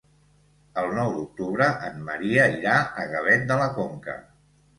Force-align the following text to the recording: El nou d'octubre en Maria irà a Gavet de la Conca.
El 0.83 0.87
nou 0.99 1.11
d'octubre 1.17 1.67
en 1.89 1.99
Maria 2.07 2.47
irà 2.55 2.79
a 3.03 3.07
Gavet 3.13 3.45
de 3.53 3.61
la 3.61 3.71
Conca. 3.79 4.19